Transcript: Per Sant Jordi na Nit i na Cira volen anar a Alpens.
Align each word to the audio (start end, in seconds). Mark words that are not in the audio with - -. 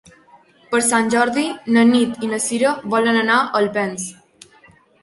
Per 0.71 0.79
Sant 0.85 1.11
Jordi 1.15 1.43
na 1.75 1.83
Nit 1.91 2.27
i 2.29 2.33
na 2.33 2.41
Cira 2.49 2.73
volen 2.97 3.25
anar 3.25 3.39
a 3.45 3.57
Alpens. 3.63 4.11